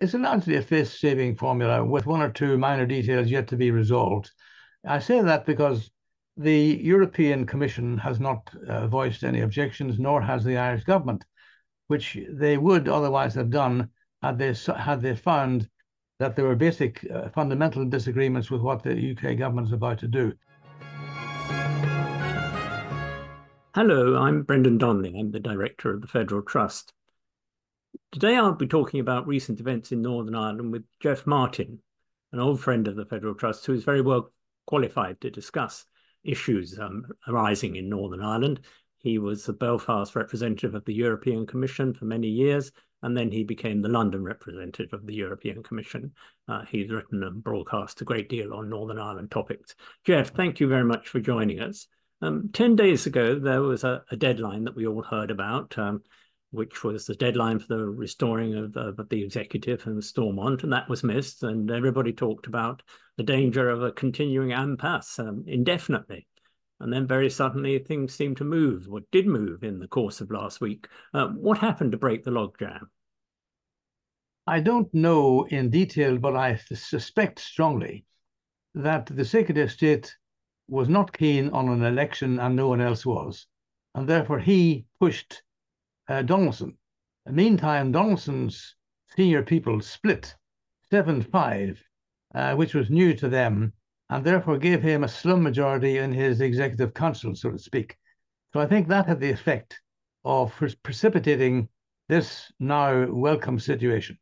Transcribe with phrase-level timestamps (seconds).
[0.00, 4.30] it's largely a face-saving formula with one or two minor details yet to be resolved.
[4.86, 5.90] I say that because
[6.38, 11.26] the European Commission has not uh, voiced any objections, nor has the Irish government,
[11.88, 13.90] which they would otherwise have done
[14.22, 15.68] had they had they found
[16.18, 20.08] that there were basic uh, fundamental disagreements with what the UK government is about to
[20.08, 20.32] do.
[23.74, 25.18] Hello, I'm Brendan Donnelly.
[25.18, 26.94] I'm the director of the Federal Trust.
[28.12, 31.78] Today I'll be talking about recent events in Northern Ireland with Geoff Martin,
[32.32, 34.32] an old friend of the Federal Trust who is very well
[34.66, 35.86] qualified to discuss
[36.24, 38.62] issues um, arising in Northern Ireland.
[38.98, 43.44] He was the Belfast representative of the European Commission for many years and then he
[43.44, 46.12] became the London representative of the European Commission.
[46.48, 49.76] Uh, he's written and broadcast a great deal on Northern Ireland topics.
[50.04, 51.86] Jeff, thank you very much for joining us.
[52.22, 56.02] Um, 10 days ago, there was a, a, deadline that we all heard about, um,
[56.50, 60.88] which was the deadline for the restoring of, of, the executive and Stormont, and that
[60.88, 61.42] was missed.
[61.42, 62.82] And everybody talked about
[63.16, 66.26] the danger of a continuing impasse um, indefinitely.
[66.80, 70.30] And then very suddenly things seemed to move, or did move in the course of
[70.30, 70.88] last week.
[71.12, 72.88] Uh, what happened to break the logjam?
[74.46, 78.06] I don't know in detail, but I suspect strongly
[78.74, 80.16] that the Secretary of State
[80.68, 83.46] was not keen on an election and no one else was.
[83.94, 85.42] And therefore he pushed
[86.10, 86.76] uh, Donaldson.
[87.26, 88.74] Meantime, Donaldson's
[89.16, 90.34] senior people split
[90.90, 91.82] 7 5,
[92.34, 93.72] uh, which was new to them
[94.08, 97.96] and therefore gave him a slim majority in his executive council, so to speak.
[98.52, 99.80] So I think that had the effect
[100.24, 101.68] of precipitating
[102.08, 104.18] this now welcome situation.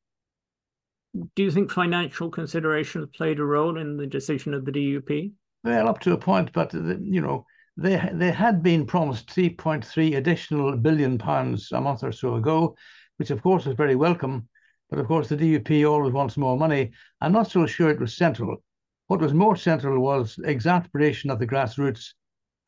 [1.34, 5.33] Do you think financial considerations played a role in the decision of the DUP?
[5.64, 7.47] Well, up to a point, but you know
[7.81, 12.77] they had been promised 3.3 additional billion pounds a month or so ago,
[13.19, 14.48] which of course was very welcome.
[14.91, 16.91] But of course, the DUP always wants more money.
[17.21, 18.62] I'm not so sure it was central.
[19.06, 22.15] What was more central was exasperation of the grassroots,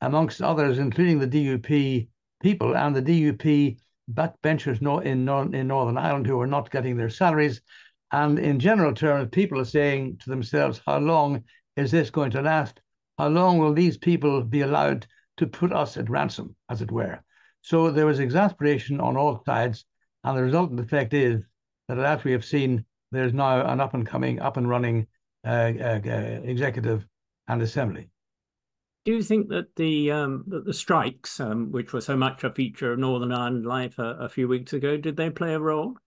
[0.00, 2.08] amongst others, including the DUP
[2.40, 3.78] people and the DUP
[4.12, 7.60] backbenchers in, in Northern Ireland who were not getting their salaries.
[8.12, 11.44] And in general terms, people are saying to themselves, how long
[11.76, 12.80] is this going to last?
[13.20, 17.22] How long will these people be allowed to put us at ransom, as it were?
[17.60, 19.84] So there was exasperation on all sides.
[20.24, 21.44] And the resultant effect is
[21.88, 25.06] that as we have seen, there's now an up and coming, up and running
[25.44, 27.06] uh, uh, uh, executive
[27.46, 28.08] and assembly.
[29.04, 32.50] Do you think that the um, that the strikes, um, which were so much a
[32.50, 35.98] feature of Northern Ireland life a, a, few weeks ago, did they play a role?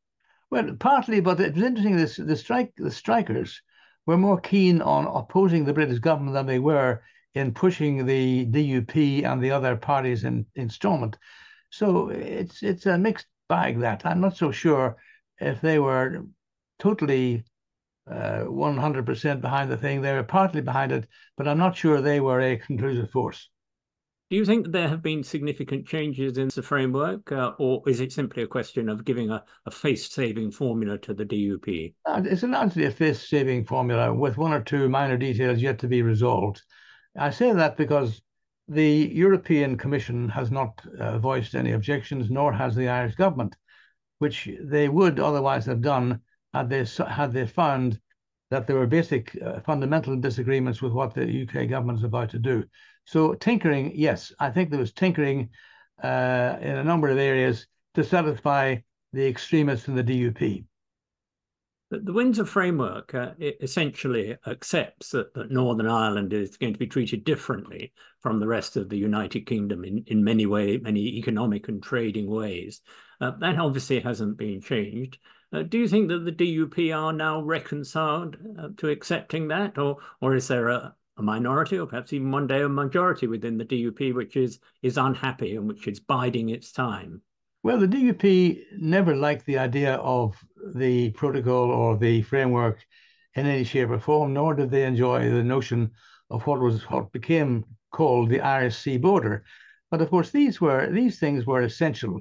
[0.49, 1.95] Well, partly, but it was interesting.
[1.95, 3.61] This the strike the strikers
[4.05, 7.01] were more keen on opposing the British government than they were
[7.33, 11.17] in pushing the DUP and the other parties in, in Stormont.
[11.69, 13.79] So it's it's a mixed bag.
[13.79, 14.97] That I'm not so sure
[15.39, 16.25] if they were
[16.79, 17.45] totally
[18.07, 20.01] 100% uh, behind the thing.
[20.01, 23.49] They were partly behind it, but I'm not sure they were a conclusive force.
[24.33, 28.11] Do you think there have been significant changes in the framework, uh, or is it
[28.11, 31.93] simply a question of giving a, a face-saving formula to the DUP?
[32.07, 36.01] Uh, it's largely a face-saving formula with one or two minor details yet to be
[36.01, 36.63] resolved.
[37.15, 38.23] I say that because
[38.67, 43.55] the European Commission has not uh, voiced any objections, nor has the Irish government,
[44.17, 46.21] which they would otherwise have done
[46.55, 47.99] had they had they found
[48.53, 52.37] that there were basic uh, fundamental disagreements with what the UK government is about to
[52.37, 52.63] do.
[53.03, 55.49] So tinkering, yes, I think there was tinkering
[56.03, 57.65] uh, in a number of areas
[57.95, 58.75] to satisfy
[59.11, 60.65] the extremists in the DUP.
[61.89, 67.23] The Windsor framework uh, essentially accepts that, that, Northern Ireland is going to be treated
[67.23, 67.91] differently
[68.21, 72.29] from the rest of the United Kingdom in, in many way, many economic and trading
[72.29, 72.81] ways.
[73.23, 75.17] Uh, that obviously hasn't been changed.
[75.53, 79.95] Uh, do you think that the DUP are now reconciled uh, to accepting that, or
[80.19, 83.63] or is there a, a minority, or perhaps even one day a majority within the
[83.63, 87.21] DUP which is is unhappy and which is biding its time?
[87.63, 90.35] Well, the DUP never liked the idea of
[90.75, 92.85] the protocol or the framework
[93.35, 95.91] in any shape or form, nor did they enjoy the notion
[96.29, 99.45] of what was what became called the Irish Sea border.
[99.89, 102.19] But of course, these were these things were essential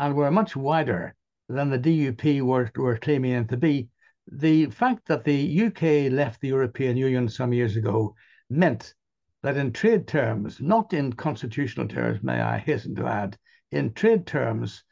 [0.00, 1.14] and were much wider
[1.50, 3.86] than the DUP were, were claiming them to be.
[4.32, 8.14] The fact that the UK left the European Union some years ago
[8.48, 8.94] meant
[9.42, 13.36] that in trade terms, not in constitutional terms, may I hasten to add,
[13.72, 14.84] in trade terms,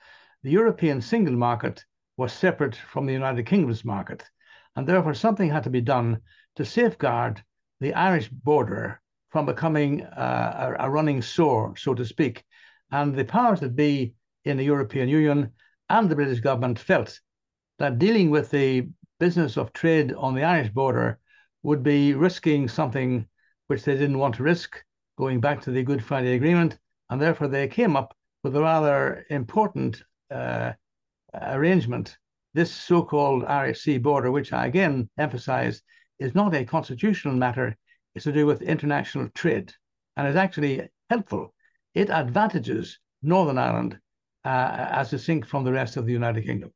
[0.43, 1.83] the European single market
[2.19, 4.23] was separate from the United Kingdom's market.
[4.77, 6.21] And therefore, something had to be done
[6.57, 7.43] to safeguard
[7.81, 9.01] the Irish border
[9.31, 12.45] from becoming uh, a, a running sore, so to speak.
[12.91, 14.15] And the powers that be
[14.45, 15.53] in the European Union
[15.89, 17.21] and the British government felt
[17.79, 18.89] that dealing with the
[19.21, 21.19] business of trade on the Irish border
[21.63, 23.27] would be risking something
[23.67, 24.83] which they didn't want to risk,
[25.17, 26.79] going back to the Good Friday Agreement,
[27.11, 30.73] and therefore they came up with a rather important uh,
[31.35, 32.17] arrangement,
[32.55, 35.83] this so-called Irish Sea border, which I again emphasize
[36.19, 37.77] is not a constitutional matter,
[38.15, 39.73] it's to do with international trade,
[40.17, 41.55] and is actually helpful.
[41.95, 43.99] It advantages Northern Ireland
[44.49, 46.73] as distinct from the rest of the United Kingdom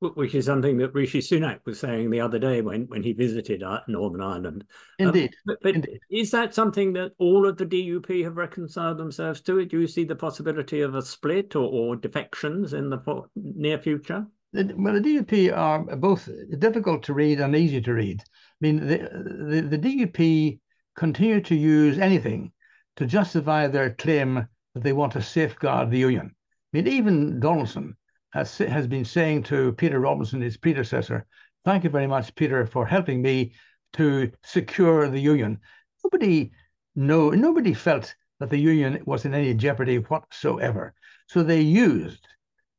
[0.00, 3.62] which is something that Rishi Sunak was saying the other day when, when he visited
[3.62, 4.64] uh, Northern Ireland.
[5.00, 5.30] Um, Indeed.
[5.30, 6.00] Um, but, but Indeed.
[6.10, 9.64] is that something that all of the DUP have reconciled themselves to?
[9.64, 13.00] Do you see the possibility of a split or, or defections in the
[13.34, 14.26] near future?
[14.52, 16.28] Well, the DUP are both
[16.58, 18.20] difficult to read and easy to read.
[18.20, 18.26] I
[18.60, 18.98] mean, the,
[19.48, 20.60] the, the DUP
[20.96, 22.52] continue to use anything
[22.96, 26.34] to justify their claim that they want to safeguard the union.
[26.74, 27.96] I mean, even Donaldson
[28.32, 31.24] has, has been saying to Peter Robinson, his predecessor,
[31.64, 33.52] thank you very much, Peter, for helping me
[33.92, 35.60] to secure the union.
[36.02, 36.50] Nobody,
[36.96, 40.94] no, nobody felt that the union was in any jeopardy whatsoever.
[41.28, 42.26] So they used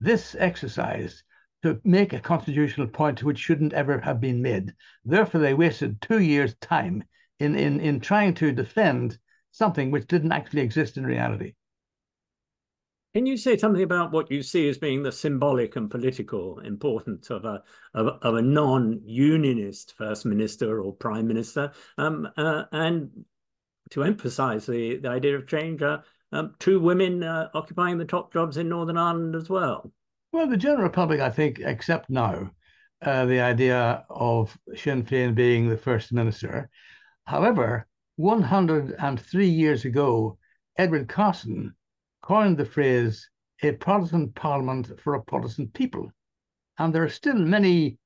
[0.01, 1.23] this exercise
[1.63, 4.73] to make a constitutional point which shouldn't ever have been made.
[5.05, 7.01] Therefore, they wasted two years' time
[7.39, 9.17] in, in, in trying to defend
[9.51, 11.53] something which didn't actually exist in reality.
[13.15, 17.29] Can you say something about what you see as being the symbolic and political importance
[17.29, 17.63] of a
[17.93, 23.23] of, of a non-unionist first minister or prime minister, um, uh, and
[23.91, 25.99] to emphasise the, the idea of change, uh,
[26.33, 29.93] um, two women uh, occupying the top jobs in Northern Ireland as well?
[30.33, 32.51] Well, the general public, I think, accept now
[33.01, 36.69] uh, the idea of Sinn Féin being the first minister.
[37.23, 40.37] However, 103 years ago,
[40.77, 41.73] Edward Carson
[42.25, 43.29] coined the phrase
[43.61, 46.11] a Protestant parliament for a Protestant people.
[46.79, 47.99] And there are still many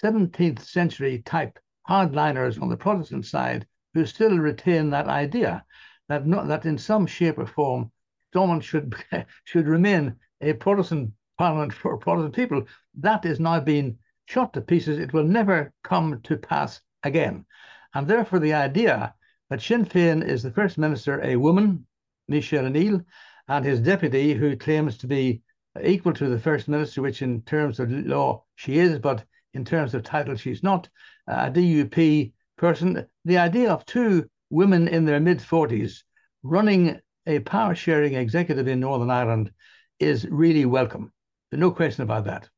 [0.00, 5.64] 17th century type hardliners on the Protestant side who still retain that idea
[6.08, 7.90] that not, that in some shape or form
[8.30, 8.94] Stormont should
[9.44, 12.64] should remain a Protestant parliament for Protestant people.
[12.94, 14.98] That is now being shot to pieces.
[15.00, 17.44] It will never come to pass again.
[17.92, 19.14] And therefore, the idea
[19.50, 21.86] that Sinn Féin is the first minister a woman,
[22.28, 23.02] Michelle O'Neill,
[23.48, 25.42] and his deputy, who claims to be
[25.82, 29.94] equal to the first minister, which in terms of law she is, but in terms
[29.94, 30.88] of title she's not,
[31.26, 33.06] a DUP person.
[33.24, 36.02] The idea of two women in their mid 40s
[36.42, 39.50] running a power sharing executive in Northern Ireland
[39.98, 41.12] is really welcome.
[41.52, 42.48] No question about that.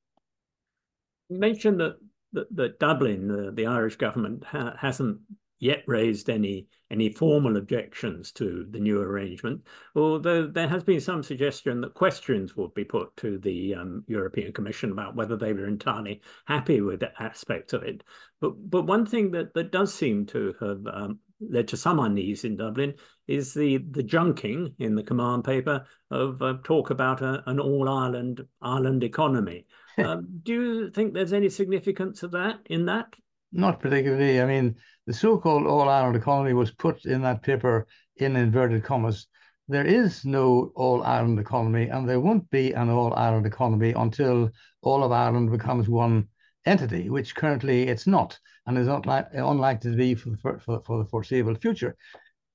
[1.29, 1.97] You mentioned that,
[2.33, 5.19] that, that Dublin, the, the Irish government, ha hasn't
[5.59, 9.61] yet raised any any formal objections to the new arrangement,
[9.97, 14.53] although there has been some suggestion that questions would be put to the um, European
[14.53, 18.05] Commission about whether they were entirely happy with the aspects of it.
[18.41, 22.45] But but one thing that that does seem to have um, led to some unease
[22.45, 22.95] in Dublin
[23.27, 27.89] is the the junking in the command paper of uh, talk about a, an all
[27.89, 29.67] Ireland Ireland economy.
[29.99, 33.15] um, do you think there's any significance of that in that?
[33.53, 34.41] Not particularly.
[34.41, 34.77] I mean,
[35.07, 37.87] the so-called All Ireland economy was put in that paper
[38.17, 39.29] in inverted commas.
[39.69, 44.51] There is no All Ireland economy, and there won't be an All Ireland economy until
[44.83, 46.29] all of Ireland becomes one
[46.65, 50.81] entity, which currently it's not, and is not like, unlikely to be for the, for,
[50.81, 51.97] for the foreseeable future.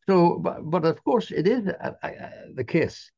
[0.09, 2.09] So, but, but of course, it is uh, uh,
[2.55, 3.11] the case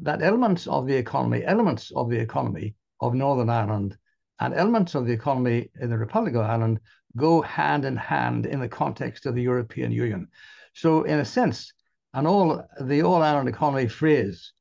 [0.00, 3.96] that elements of the economy, elements of the economy of Northern Ireland,
[4.42, 6.80] and elements of the economy in the Republic of Ireland
[7.16, 10.26] go hand in hand in the context of the European Union.
[10.74, 11.72] So, in a sense,
[12.12, 14.52] an all the All Ireland economy phrase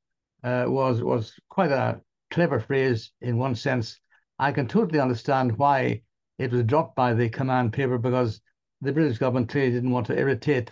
[0.43, 3.99] uh, was was quite a clever phrase in one sense.
[4.37, 6.03] I can totally understand why
[6.37, 8.39] it was dropped by the command paper because
[8.81, 10.69] the British government clearly didn't want to irritate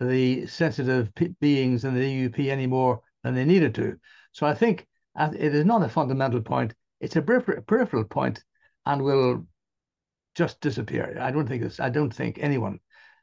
[0.00, 1.10] the sensitive
[1.40, 3.98] beings in the DUP any more than they needed to.
[4.32, 4.86] So I think
[5.18, 8.42] it is not a fundamental point; it's a peripheral point,
[8.84, 9.46] and will
[10.34, 11.18] just disappear.
[11.20, 11.80] I don't think this.
[11.80, 12.78] I don't think anyone,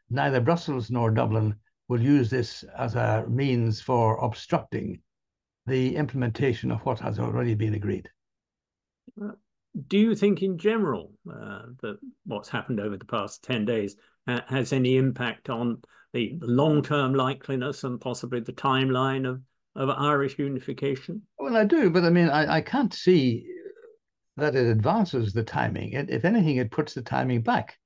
[0.09, 1.55] neither Brussels nor Dublin,
[1.87, 5.01] will use this as a means for obstructing
[5.65, 8.09] the implementation of what has already been agreed.
[9.87, 13.95] Do you think, in general, uh, that what's happened over the past ten days
[14.27, 15.81] uh, has any impact on
[16.13, 19.41] the long-term likeliness and possibly the timeline of
[19.75, 21.23] of Irish unification?
[21.39, 23.47] Well, I do, but I mean, I, I can't see
[24.37, 25.93] that it advances the timing.
[25.93, 27.77] It, if anything, it puts the timing back.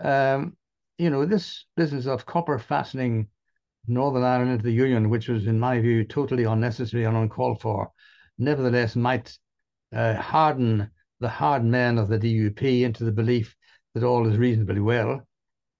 [0.00, 0.56] Um,
[0.98, 3.28] you know, this business of copper fastening
[3.86, 7.92] Northern Ireland into the Union, which was, in my view, totally unnecessary and uncalled for,
[8.38, 9.38] nevertheless might
[9.94, 10.90] uh, harden
[11.20, 13.54] the hard men of the DUP into the belief
[13.94, 15.22] that all is reasonably well.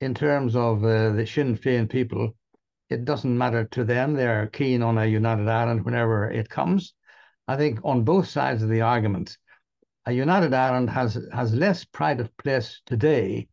[0.01, 2.37] In terms of uh, the Sinn Féin people,
[2.89, 4.15] it doesn't matter to them.
[4.15, 6.95] They're keen on a united Ireland whenever it comes.
[7.49, 9.37] I think on both sides of the argument,
[10.13, 13.49] united Ireland has has less pride of place today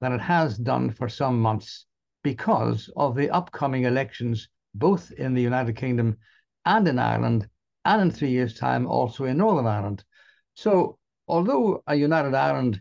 [0.00, 1.86] than it has done for some months
[2.22, 6.18] because of the upcoming elections, both in the United Kingdom
[6.64, 7.48] and in Ireland,
[7.84, 10.04] and in three years' time also in Northern Ireland.
[10.54, 12.80] So, although a united Ireland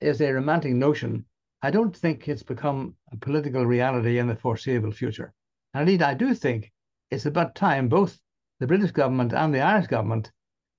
[0.00, 1.24] is a romantic notion,
[1.62, 5.32] I don't think it's become a political reality in the foreseeable future.
[5.74, 6.72] And indeed, I do think
[7.10, 8.18] it's about time both
[8.60, 10.30] the British government and the Irish government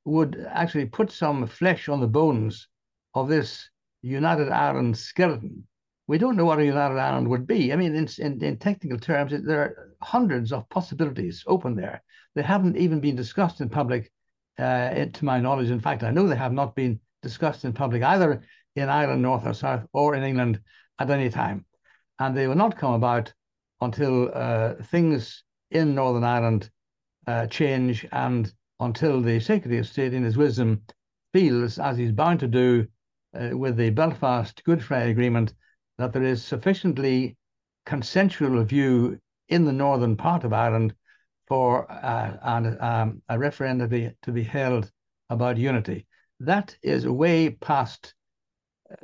[0.08, 2.68] would actually put some flesh on the bones
[3.14, 3.70] of this
[4.02, 5.68] United Ireland skeleton.
[6.08, 7.74] We don't know what a United Ireland would be.
[7.74, 12.02] I mean, in, in, in technical terms, there are hundreds of possibilities open there.
[12.36, 14.10] They haven't even been discussed in public,
[14.58, 15.72] uh, to my knowledge.
[15.72, 18.42] In fact, I know they have not been discussed in public either
[18.78, 20.62] in Ireland, North or South, or in England
[21.00, 21.66] at any time.
[22.20, 23.34] And they will not come about
[23.82, 26.70] until uh, things in Northern Ireland
[27.28, 30.82] uh, change and until the Secretary of State, in his wisdom,
[31.34, 32.88] feels, as he's bound to do
[33.34, 35.54] uh, with the Belfast Good Friday Agreement,
[35.98, 37.38] that there is sufficiently
[37.86, 39.20] consensual view
[39.50, 40.94] in the northern part of Ireland
[41.48, 44.92] for uh, an, um, a referendum to be, to be held
[45.30, 46.06] about unity.
[46.40, 48.14] That is way past
[48.92, 48.96] uh,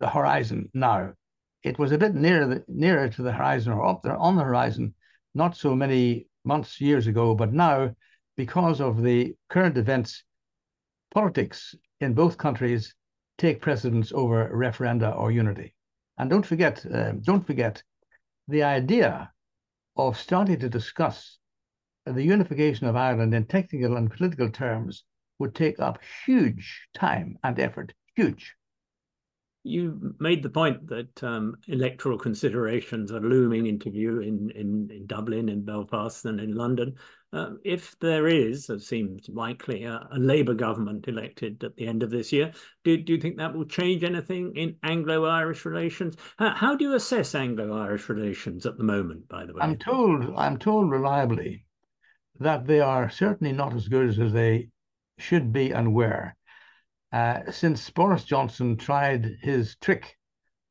[0.00, 1.12] the horizon now.
[1.62, 4.44] It was a bit nearer the, nearer to the horizon or up there on the
[4.44, 4.94] horizon
[5.34, 7.94] not so many months, years ago, but now,
[8.36, 10.24] because of the current events,
[11.12, 12.94] politics in both countries
[13.38, 15.74] take precedence over referenda or unity.
[16.18, 17.82] And don't forget, uh, don't forget,
[18.48, 19.32] the idea
[19.96, 21.38] of starting to discuss
[22.04, 25.04] the unification of Ireland in technical and political terms
[25.38, 28.54] would take up huge time and effort, huge
[29.64, 35.06] you made the point that um, electoral considerations are looming into view in, in, in
[35.06, 36.94] Dublin, in Belfast, and in London.
[37.32, 42.02] Uh, if there is, as seems likely, a, a, Labour government elected at the end
[42.02, 42.52] of this year,
[42.84, 46.14] do, do you think that will change anything in Anglo Irish relations?
[46.38, 49.62] How, how do you assess Anglo Irish relations at the moment, by the way?
[49.62, 51.64] I'm told, I'm told reliably
[52.38, 54.68] that they are certainly not as good as they
[55.18, 56.34] should be and were.
[57.14, 60.18] Uh, since Boris Johnson tried his trick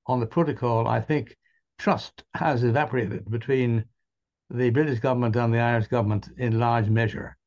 [0.07, 1.37] on the protocol, I think
[1.79, 3.85] trust has evaporated between
[4.49, 7.37] the British government and the Irish government in large measure.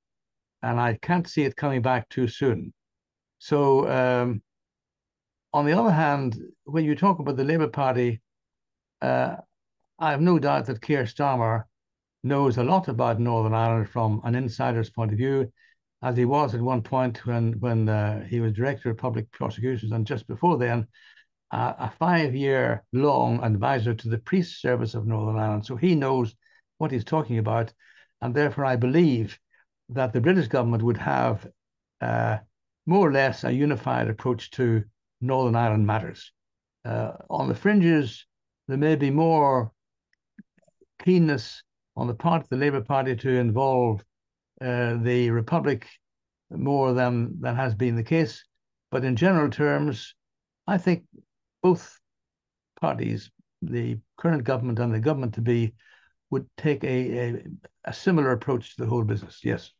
[0.63, 2.73] And I can't see it coming back too soon.
[3.39, 4.41] So, um,
[5.53, 8.23] on the other hand, when you talk about the Labour Party,
[9.03, 9.37] uh,
[9.99, 11.65] I have no doubt that Keir Starmer
[12.23, 15.53] knows a lot about Northern Ireland from an insider's point of view
[16.03, 19.93] as he was at one point when when uh, he was director of public prosecutions,
[19.93, 20.87] and just before then,
[21.51, 25.65] uh, a five-year long advisor to the Police Service of Northern Ireland.
[25.65, 26.35] So he knows
[26.79, 27.73] what he's talking about,
[28.21, 29.39] and therefore I believe
[29.91, 31.47] that the British government would have
[32.01, 32.39] uh,
[32.87, 34.85] more or less a unified approach to
[35.21, 36.33] Northern Ireland matters.
[36.85, 38.27] Uh, on the fringes,
[38.69, 39.73] there may be more
[41.03, 41.63] keenness
[41.97, 44.05] on the part of the Labour Party to involve
[44.61, 45.87] uh, the Republic
[46.51, 48.45] more than, than has been the case.
[48.91, 50.15] But in general terms,
[50.67, 51.05] I think
[51.63, 51.99] both
[52.81, 53.31] parties,
[53.63, 55.75] the current government and the government to be,
[56.31, 57.45] would take a, a,
[57.85, 59.41] a similar approach to the whole business.
[59.45, 59.73] Yes.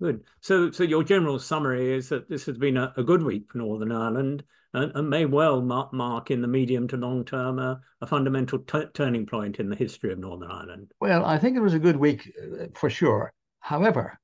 [0.00, 0.24] Good.
[0.40, 3.58] So, so your general summary is that this has been a, a good week for
[3.58, 4.42] Northern Ireland
[4.74, 8.58] and, and may well mark, mark, in the medium to long term a, a fundamental
[8.94, 10.92] turning point in the history of Northern Ireland.
[11.00, 13.32] Well, I think it was a good week uh, for sure.
[13.64, 14.18] However,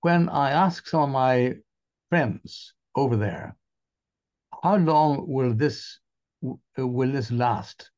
[0.00, 1.54] when I ask some of my
[2.08, 3.56] friends over there,
[4.64, 6.00] how long will this
[6.76, 7.92] will this last?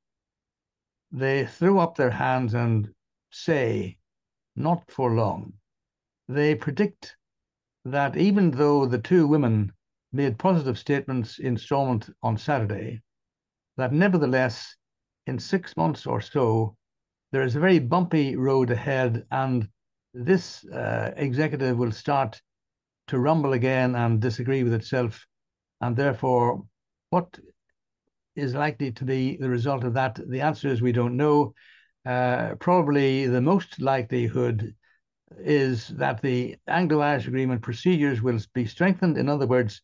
[1.11, 2.95] They throw up their hands and
[3.31, 3.97] say,
[4.55, 5.55] not for long.
[6.29, 7.17] They predict
[7.87, 9.73] that even though the two women
[10.13, 13.01] made positive statements in Stormont on Saturday,
[13.79, 14.77] that nevertheless,
[15.27, 16.77] in six months or so,
[17.31, 19.71] there is a very bumpy road ahead and
[20.15, 22.41] this uh, executive will start
[23.09, 25.27] to rumble again and disagree with itself.
[25.81, 26.63] And therefore,
[27.11, 27.39] what
[28.37, 30.19] is likely to be the result of that?
[30.29, 31.55] The answer is we don't know.
[32.05, 34.75] Uh, probably the most likelihood
[35.39, 39.19] is that the Anglo-Irish Agreement procedures will be strengthened.
[39.19, 39.83] In other words,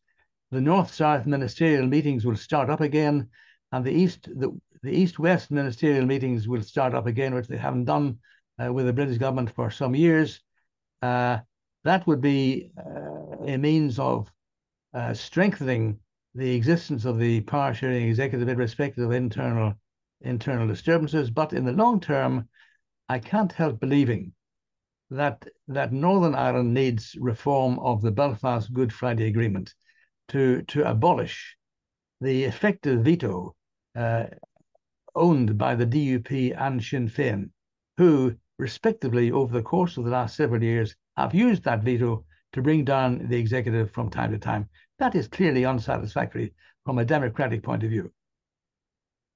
[0.51, 3.29] the North-South ministerial meetings will start up again,
[3.73, 7.85] and the East the, the East-West ministerial meetings will start up again, which they haven't
[7.85, 8.19] done
[8.63, 10.41] uh, with the British government for some years.
[11.03, 11.39] Uh,
[11.85, 14.31] that would be uh, a means of
[14.95, 15.99] uh, strengthening
[16.35, 19.75] the existence of the power sharing executive irrespective of internal
[20.21, 21.31] internal disturbances.
[21.31, 22.49] But in the long term,
[23.09, 24.33] I can't help believing
[25.11, 29.75] that that Northern Ireland needs reform of the Belfast Good Friday Agreement
[30.29, 31.57] to to abolish
[32.21, 33.55] the effective veto
[33.95, 34.27] uh,
[35.15, 37.51] owned by the DUP and Sinn Féin,
[37.97, 42.63] who respectively over the course of the last several years have used that veto to
[42.63, 44.69] bring down the executive from time to time.
[44.99, 48.13] That is clearly unsatisfactory from a democratic point of view.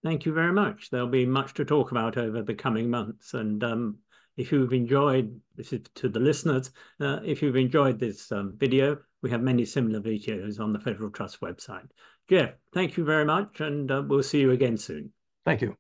[0.03, 0.91] Thank you very much.
[0.91, 3.35] There'll be much to talk about over the coming months.
[3.35, 3.99] And um,
[4.37, 8.99] if you've enjoyed, this is to the listeners, uh, if you've enjoyed this um, video,
[9.23, 11.89] we have many similar videos on the Federal Trust website.
[12.29, 15.13] Geoff, thank you very much, and uh, we'll see you again soon.
[15.45, 15.77] Thank you.